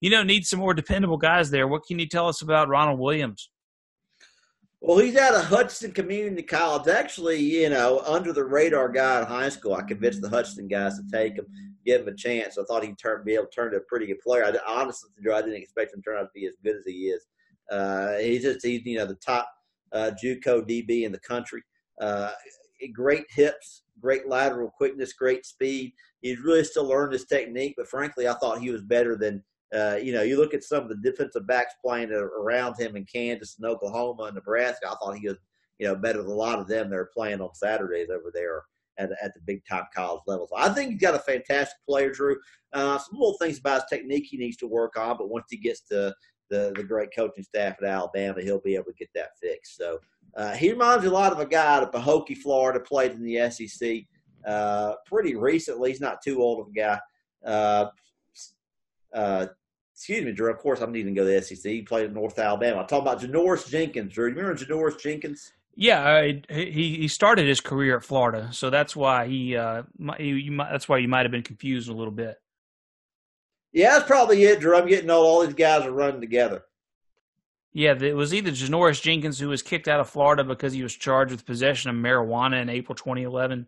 [0.00, 1.68] you know need some more dependable guys there.
[1.68, 3.50] What can you tell us about Ronald Williams?
[4.82, 6.88] Well, he's out of Hutchinson Community College.
[6.88, 9.74] Actually, you know, under the radar guy in high school.
[9.74, 11.46] I convinced the Hutchinson guys to take him
[11.84, 12.58] give him a chance.
[12.58, 14.44] I thought he'd turn, be able to turn to a pretty good player.
[14.44, 17.08] I, honestly, I didn't expect him to turn out to be as good as he
[17.08, 17.26] is.
[17.70, 19.48] Uh, he's just he's you know the top
[19.92, 21.62] uh, JUCO DB in the country.
[22.00, 22.30] Uh,
[22.92, 25.92] great hips, great lateral quickness, great speed.
[26.22, 29.42] He's really still learning his technique, but frankly, I thought he was better than.
[29.74, 33.04] Uh, you know, you look at some of the defensive backs playing around him in
[33.04, 34.88] Kansas and Oklahoma and Nebraska.
[34.88, 35.38] I thought he was,
[35.78, 38.62] you know, better than a lot of them that are playing on Saturdays over there
[38.98, 40.48] at, at the big time college level.
[40.48, 42.36] So I think he's got a fantastic player, Drew.
[42.72, 45.56] Uh, some little things about his technique he needs to work on, but once he
[45.56, 46.14] gets to
[46.50, 49.76] the, the great coaching staff at Alabama, he'll be able to get that fixed.
[49.76, 49.98] So
[50.36, 53.50] uh, he reminds me a lot of a guy of Pahokee, Florida, played in the
[53.50, 54.02] SEC
[54.46, 55.90] uh, pretty recently.
[55.90, 57.00] He's not too old of a guy.
[57.44, 57.86] Uh,
[59.14, 59.46] uh,
[60.00, 60.50] excuse me, Drew.
[60.50, 61.70] Of course, I'm needing to go to the SEC.
[61.70, 62.80] He played at North Alabama.
[62.80, 64.30] I'm talking about Janoris Jenkins, Drew.
[64.30, 65.52] You remember Janoris Jenkins?
[65.76, 69.82] Yeah, I, he he started his career at Florida, so that's why he, uh,
[70.16, 72.40] he you might, that's why you might have been confused a little bit.
[73.72, 74.74] Yeah, that's probably it, Drew.
[74.74, 76.62] I'm getting all all these guys are running together.
[77.74, 80.94] Yeah, it was either Janoris Jenkins who was kicked out of Florida because he was
[80.94, 83.66] charged with possession of marijuana in April 2011.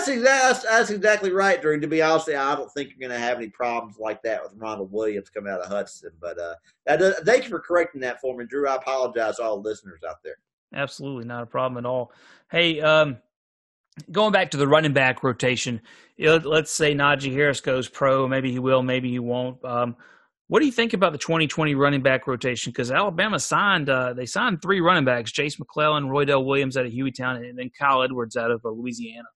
[0.00, 1.78] That's exactly that's exactly right, Drew.
[1.78, 4.52] To be honest, I don't think you're going to have any problems like that with
[4.56, 6.10] Ronald Williams coming out of Hudson.
[6.18, 6.54] But uh,
[7.26, 8.66] thank you for correcting that for me, Drew.
[8.66, 10.36] I apologize to all listeners out there.
[10.74, 12.12] Absolutely, not a problem at all.
[12.50, 13.18] Hey, um,
[14.10, 15.82] going back to the running back rotation,
[16.18, 18.26] let's say Najee Harris goes pro.
[18.26, 19.62] Maybe he will, maybe he won't.
[19.62, 19.96] Um,
[20.48, 22.72] what do you think about the 2020 running back rotation?
[22.72, 26.92] Because Alabama signed uh, they signed three running backs: Jase McClellan, Roydell Williams out of
[26.92, 29.28] Hueytown, and then Kyle Edwards out of uh, Louisiana.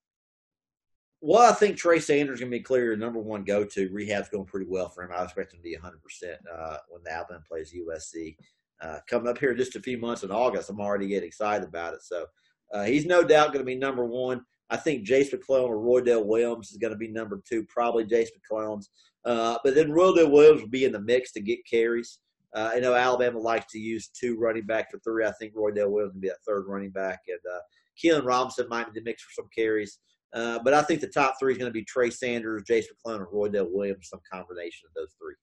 [1.21, 3.89] Well, I think Trey Sanders is going to be clear number one go to.
[3.89, 5.11] Rehab's going pretty well for him.
[5.15, 8.35] I expect him to be 100% uh, when the Alabama plays USC.
[8.81, 11.93] Uh, coming up here just a few months in August, I'm already getting excited about
[11.93, 12.03] it.
[12.03, 12.25] So
[12.73, 14.41] Uh, he's no doubt going to be number one.
[14.69, 18.31] I think Jase McClellan or Roydell Williams is going to be number two, probably Jase
[18.35, 18.89] McClellan's.
[19.23, 22.19] Uh, but then Roydell Williams will be in the mix to get carries.
[22.55, 25.25] Uh, I know Alabama likes to use two running back for three.
[25.25, 27.19] I think Roydell Williams will be that third running back.
[27.27, 27.59] And uh,
[28.01, 29.99] Keilan Robinson might be the mix for some carries.
[30.35, 33.21] Uh, but I think the top three is going to be Trey Sanders, Jase McClellan,
[33.21, 35.33] and Roydell Williams, some combination of those three.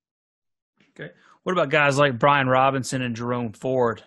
[0.90, 1.12] Okay.
[1.44, 4.04] What about guys like Brian Robinson and Jerome Ford?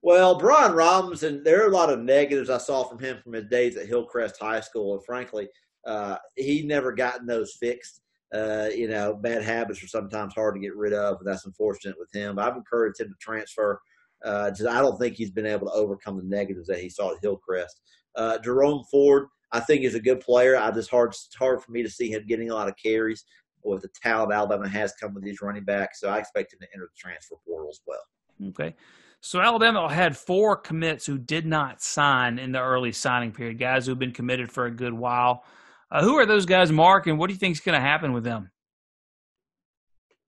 [0.00, 3.46] Well, Brian Robinson, there are a lot of negatives I saw from him from his
[3.46, 5.48] days at Hillcrest High School, and frankly,
[5.86, 8.00] uh, he never gotten those fixed.
[8.32, 11.98] Uh, you know, bad habits are sometimes hard to get rid of, and that's unfortunate
[11.98, 12.36] with him.
[12.36, 13.80] But I've encouraged him to transfer.
[14.24, 17.18] Uh, I don't think he's been able to overcome the negatives that he saw at
[17.22, 17.80] Hillcrest.
[18.14, 20.56] Uh, Jerome Ford, I think, is a good player.
[20.56, 23.24] I just hard it's hard for me to see him getting a lot of carries
[23.64, 26.00] with the talent Alabama has come with these running backs.
[26.00, 28.00] So I expect him to enter the transfer portal as well.
[28.48, 28.74] Okay.
[29.20, 33.86] So Alabama had four commits who did not sign in the early signing period, guys
[33.86, 35.44] who've been committed for a good while.
[35.92, 38.12] Uh, who are those guys, Mark, and what do you think is going to happen
[38.12, 38.50] with them?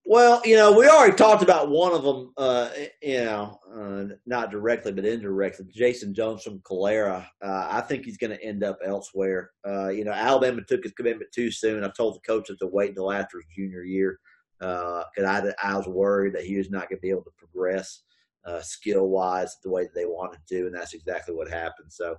[0.06, 2.68] Well, you know, we already talked about one of them, uh,
[3.02, 5.64] you know, uh, not directly but indirectly.
[5.72, 7.26] Jason Jones from Calera.
[7.42, 9.52] Uh, I think he's going to end up elsewhere.
[9.66, 11.84] Uh, you know, Alabama took his commitment too soon.
[11.84, 14.20] I told the coaches to wait until after his junior year
[14.58, 17.32] because uh, I, I was worried that he was not going to be able to
[17.38, 18.02] progress
[18.44, 21.90] uh, skill wise the way that they wanted to, and that's exactly what happened.
[21.90, 22.16] So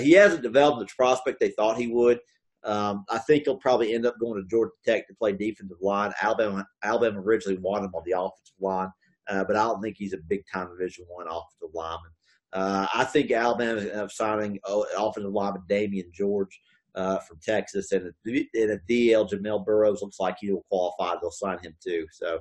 [0.00, 2.20] he hasn't developed the prospect they thought he would.
[2.64, 6.12] Um, I think he'll probably end up going to Georgia Tech to play defensive line.
[6.22, 8.88] Alabama Alabama originally wanted him on the offensive line,
[9.28, 12.10] uh, but I don't think he's a big time Division One offensive lineman.
[12.52, 16.60] Uh, I think Alabama is up signing uh, offensive lineman Damieon George
[16.94, 21.18] uh, from Texas, and a, and DL Jamil Burroughs looks like he will qualify.
[21.20, 22.06] They'll sign him too.
[22.12, 22.40] So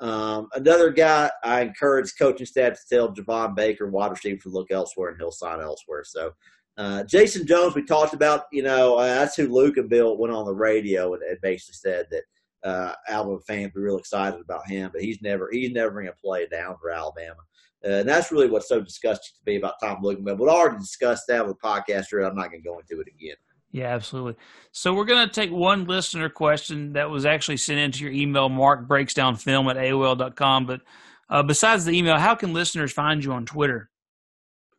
[0.00, 4.70] um, another guy I encourage coaching staff to tell Javon Baker, wide receiver, to look
[4.70, 6.04] elsewhere, and he'll sign elsewhere.
[6.04, 6.32] So,
[6.78, 10.54] uh, Jason Jones, we talked about, you know, uh, that's who Lukenbill went on the
[10.54, 12.22] radio and, and basically said that
[12.64, 16.12] uh, Alabama fans were real excited about him, but he's never he's never going to
[16.24, 17.40] play down for Alabama.
[17.84, 20.38] Uh, and that's really what's so disgusting to me about Tom Lukenbill.
[20.38, 23.08] But I already discussed that with the podcast, I'm not going to go into it
[23.08, 23.36] again.
[23.70, 24.36] Yeah, absolutely.
[24.72, 28.48] So we're going to take one listener question that was actually sent into your email,
[28.48, 30.66] Mark breaks down film at AOL.com.
[30.66, 30.80] But
[31.28, 33.90] uh, besides the email, how can listeners find you on Twitter?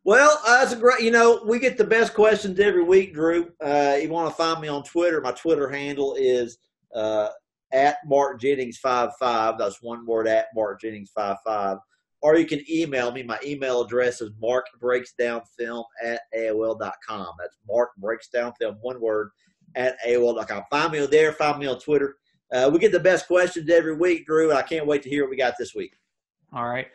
[0.10, 1.02] Well, uh, that's a great.
[1.02, 3.52] You know, we get the best questions every week, Drew.
[3.64, 5.22] Uh, you want to find me on Twitter?
[5.22, 6.58] My Twitter handle is
[6.96, 7.30] uh,
[7.72, 9.60] at Mark Jennings five five.
[9.60, 11.78] That's one word at Mark Jennings five five
[12.22, 13.24] or you can email me.
[13.24, 17.28] My email address is markbreaksdownfilm at AOL.com.
[17.40, 19.30] That's markbreaksdownfilm, one word,
[19.76, 20.64] at AOL.com.
[20.70, 21.32] Find me there.
[21.34, 22.16] Find me on Twitter.
[22.52, 24.50] Uh, we get the best questions every week, Drew.
[24.50, 25.94] And I can't wait to hear what we got this week.
[26.52, 26.88] All right.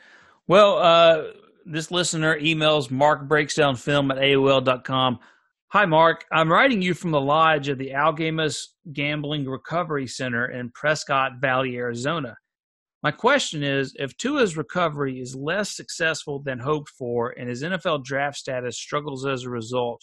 [0.47, 1.25] Well, uh,
[1.67, 5.19] this listener emails markbreaksdownfilm at AOL.com.
[5.69, 6.25] Hi, Mark.
[6.31, 11.77] I'm writing you from the lodge of the Algamus Gambling Recovery Center in Prescott Valley,
[11.77, 12.37] Arizona.
[13.03, 18.05] My question is if Tua's recovery is less successful than hoped for and his NFL
[18.05, 20.01] draft status struggles as a result,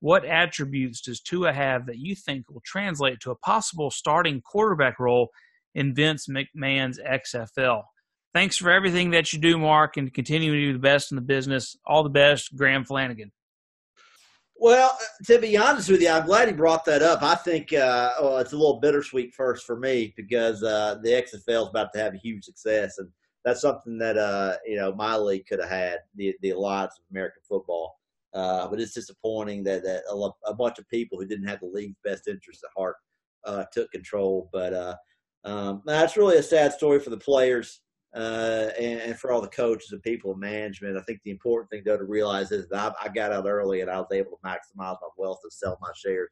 [0.00, 4.98] what attributes does Tua have that you think will translate to a possible starting quarterback
[4.98, 5.28] role
[5.74, 7.82] in Vince McMahon's XFL?
[8.32, 11.22] Thanks for everything that you do, Mark, and continuing to do the best in the
[11.22, 11.76] business.
[11.84, 13.32] All the best, Graham Flanagan.
[14.56, 17.22] Well, to be honest with you, I'm glad he brought that up.
[17.22, 21.62] I think uh, well, it's a little bittersweet first for me because uh, the XFL
[21.62, 23.08] is about to have a huge success, and
[23.44, 27.04] that's something that uh, you know my league could have had the the Alliance of
[27.10, 27.96] American Football.
[28.32, 31.66] Uh, but it's disappointing that, that a, a, bunch of people who didn't have the
[31.66, 32.94] league's best interest at heart
[33.44, 34.48] uh, took control.
[34.52, 34.94] But uh,
[35.42, 37.80] um, that's really a sad story for the players
[38.14, 40.96] uh, and, and, for all the coaches and people in management.
[40.96, 43.82] I think the important thing though to realize is that I, I got out early
[43.82, 46.30] and I was able to maximize my wealth and sell my shares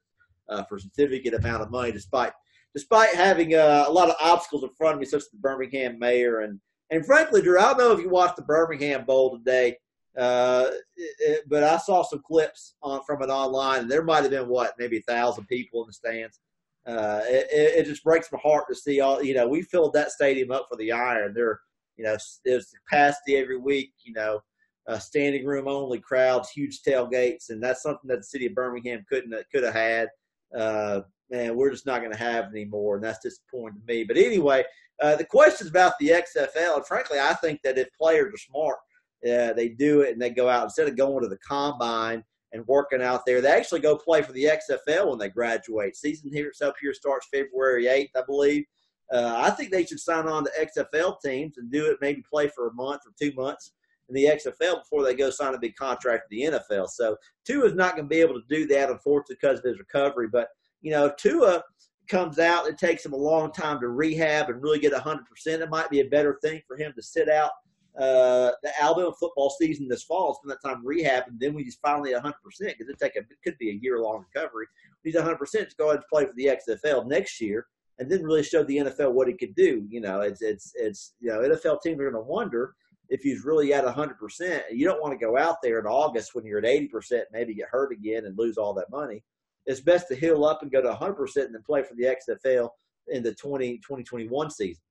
[0.49, 2.33] uh, for a significant amount of money, despite
[2.75, 5.99] despite having uh, a lot of obstacles in front of me, such as the Birmingham
[5.99, 6.61] mayor and
[6.91, 9.77] and frankly, Drew, I don't know if you watched the Birmingham Bowl today.
[10.17, 14.31] Uh, it, but I saw some clips on from it online, and there might have
[14.31, 16.41] been what maybe a thousand people in the stands.
[16.87, 19.22] Uh, it, it, just breaks my heart to see all.
[19.22, 21.35] You know, we filled that stadium up for the Iron.
[21.35, 21.61] There
[21.99, 23.92] you know, there's capacity every week.
[24.05, 24.40] You know,
[24.86, 29.05] uh, standing room only crowds, huge tailgates, and that's something that the city of Birmingham
[29.09, 30.09] couldn't could have had.
[30.57, 34.05] Uh, man, we're just not going to have anymore, and that's disappointing to me.
[34.05, 34.64] But anyway,
[35.03, 38.78] uh, the questions about the XFL, and frankly, I think that if players are smart,
[39.24, 42.66] uh, they do it and they go out instead of going to the combine and
[42.66, 43.40] working out there.
[43.40, 45.96] They actually go play for the XFL when they graduate.
[45.96, 48.64] Season here, up here starts February 8th, I believe.
[49.12, 52.48] Uh, I think they should sign on to XFL teams and do it, maybe play
[52.48, 53.72] for a month or two months,
[54.09, 56.88] in the XFL before they go sign a big contract in the NFL.
[56.88, 59.78] So Tua is not going to be able to do that, unfortunately, because of his
[59.78, 60.28] recovery.
[60.30, 60.48] But
[60.80, 61.62] you know, Tua
[62.09, 65.18] comes out, it takes him a long time to rehab and really get 100%.
[65.46, 67.50] It might be a better thing for him to sit out
[67.98, 71.80] uh, the Alabama football season this fall, spend that time rehab, and then we just
[71.80, 74.66] finally 100% because it it could be a year long recovery.
[75.02, 77.66] He's 100% to go ahead and play for the XFL next year,
[77.99, 79.86] and then really show the NFL what he could do.
[79.88, 82.74] You know, it's it's it's you know NFL teams are going to wonder
[83.09, 84.62] if he's really at 100%.
[84.70, 87.68] You don't want to go out there in August when you're at 80%, maybe get
[87.70, 89.22] hurt again and lose all that money.
[89.66, 92.68] It's best to heal up and go to 100% and then play for the XFL
[93.09, 94.82] in the 20, 2021 season.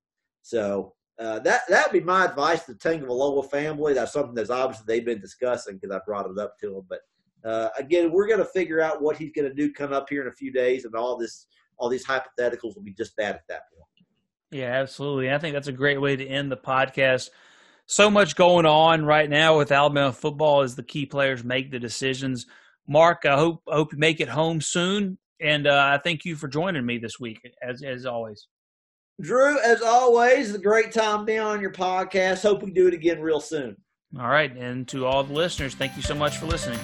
[0.42, 3.92] So uh, that that would be my advice to the Tagovailoa family.
[3.92, 6.86] That's something that's obviously they've been discussing because I brought it up to them.
[6.88, 7.00] But
[7.48, 10.22] uh, again, we're going to figure out what he's going to do come up here
[10.22, 11.46] in a few days, and all this
[11.78, 13.84] all these hypotheticals will be just that at that point.
[14.50, 15.32] Yeah, absolutely.
[15.32, 17.30] I think that's a great way to end the podcast.
[17.86, 21.78] So much going on right now with Alabama football as the key players make the
[21.78, 22.46] decisions.
[22.86, 26.48] Mark, I hope hope you make it home soon, and uh, I thank you for
[26.48, 28.48] joining me this week, as as always.
[29.20, 32.42] Drew, as always, a great time being on your podcast.
[32.42, 33.76] Hope we do it again real soon.
[34.18, 34.54] All right.
[34.56, 36.78] And to all the listeners, thank you so much for listening.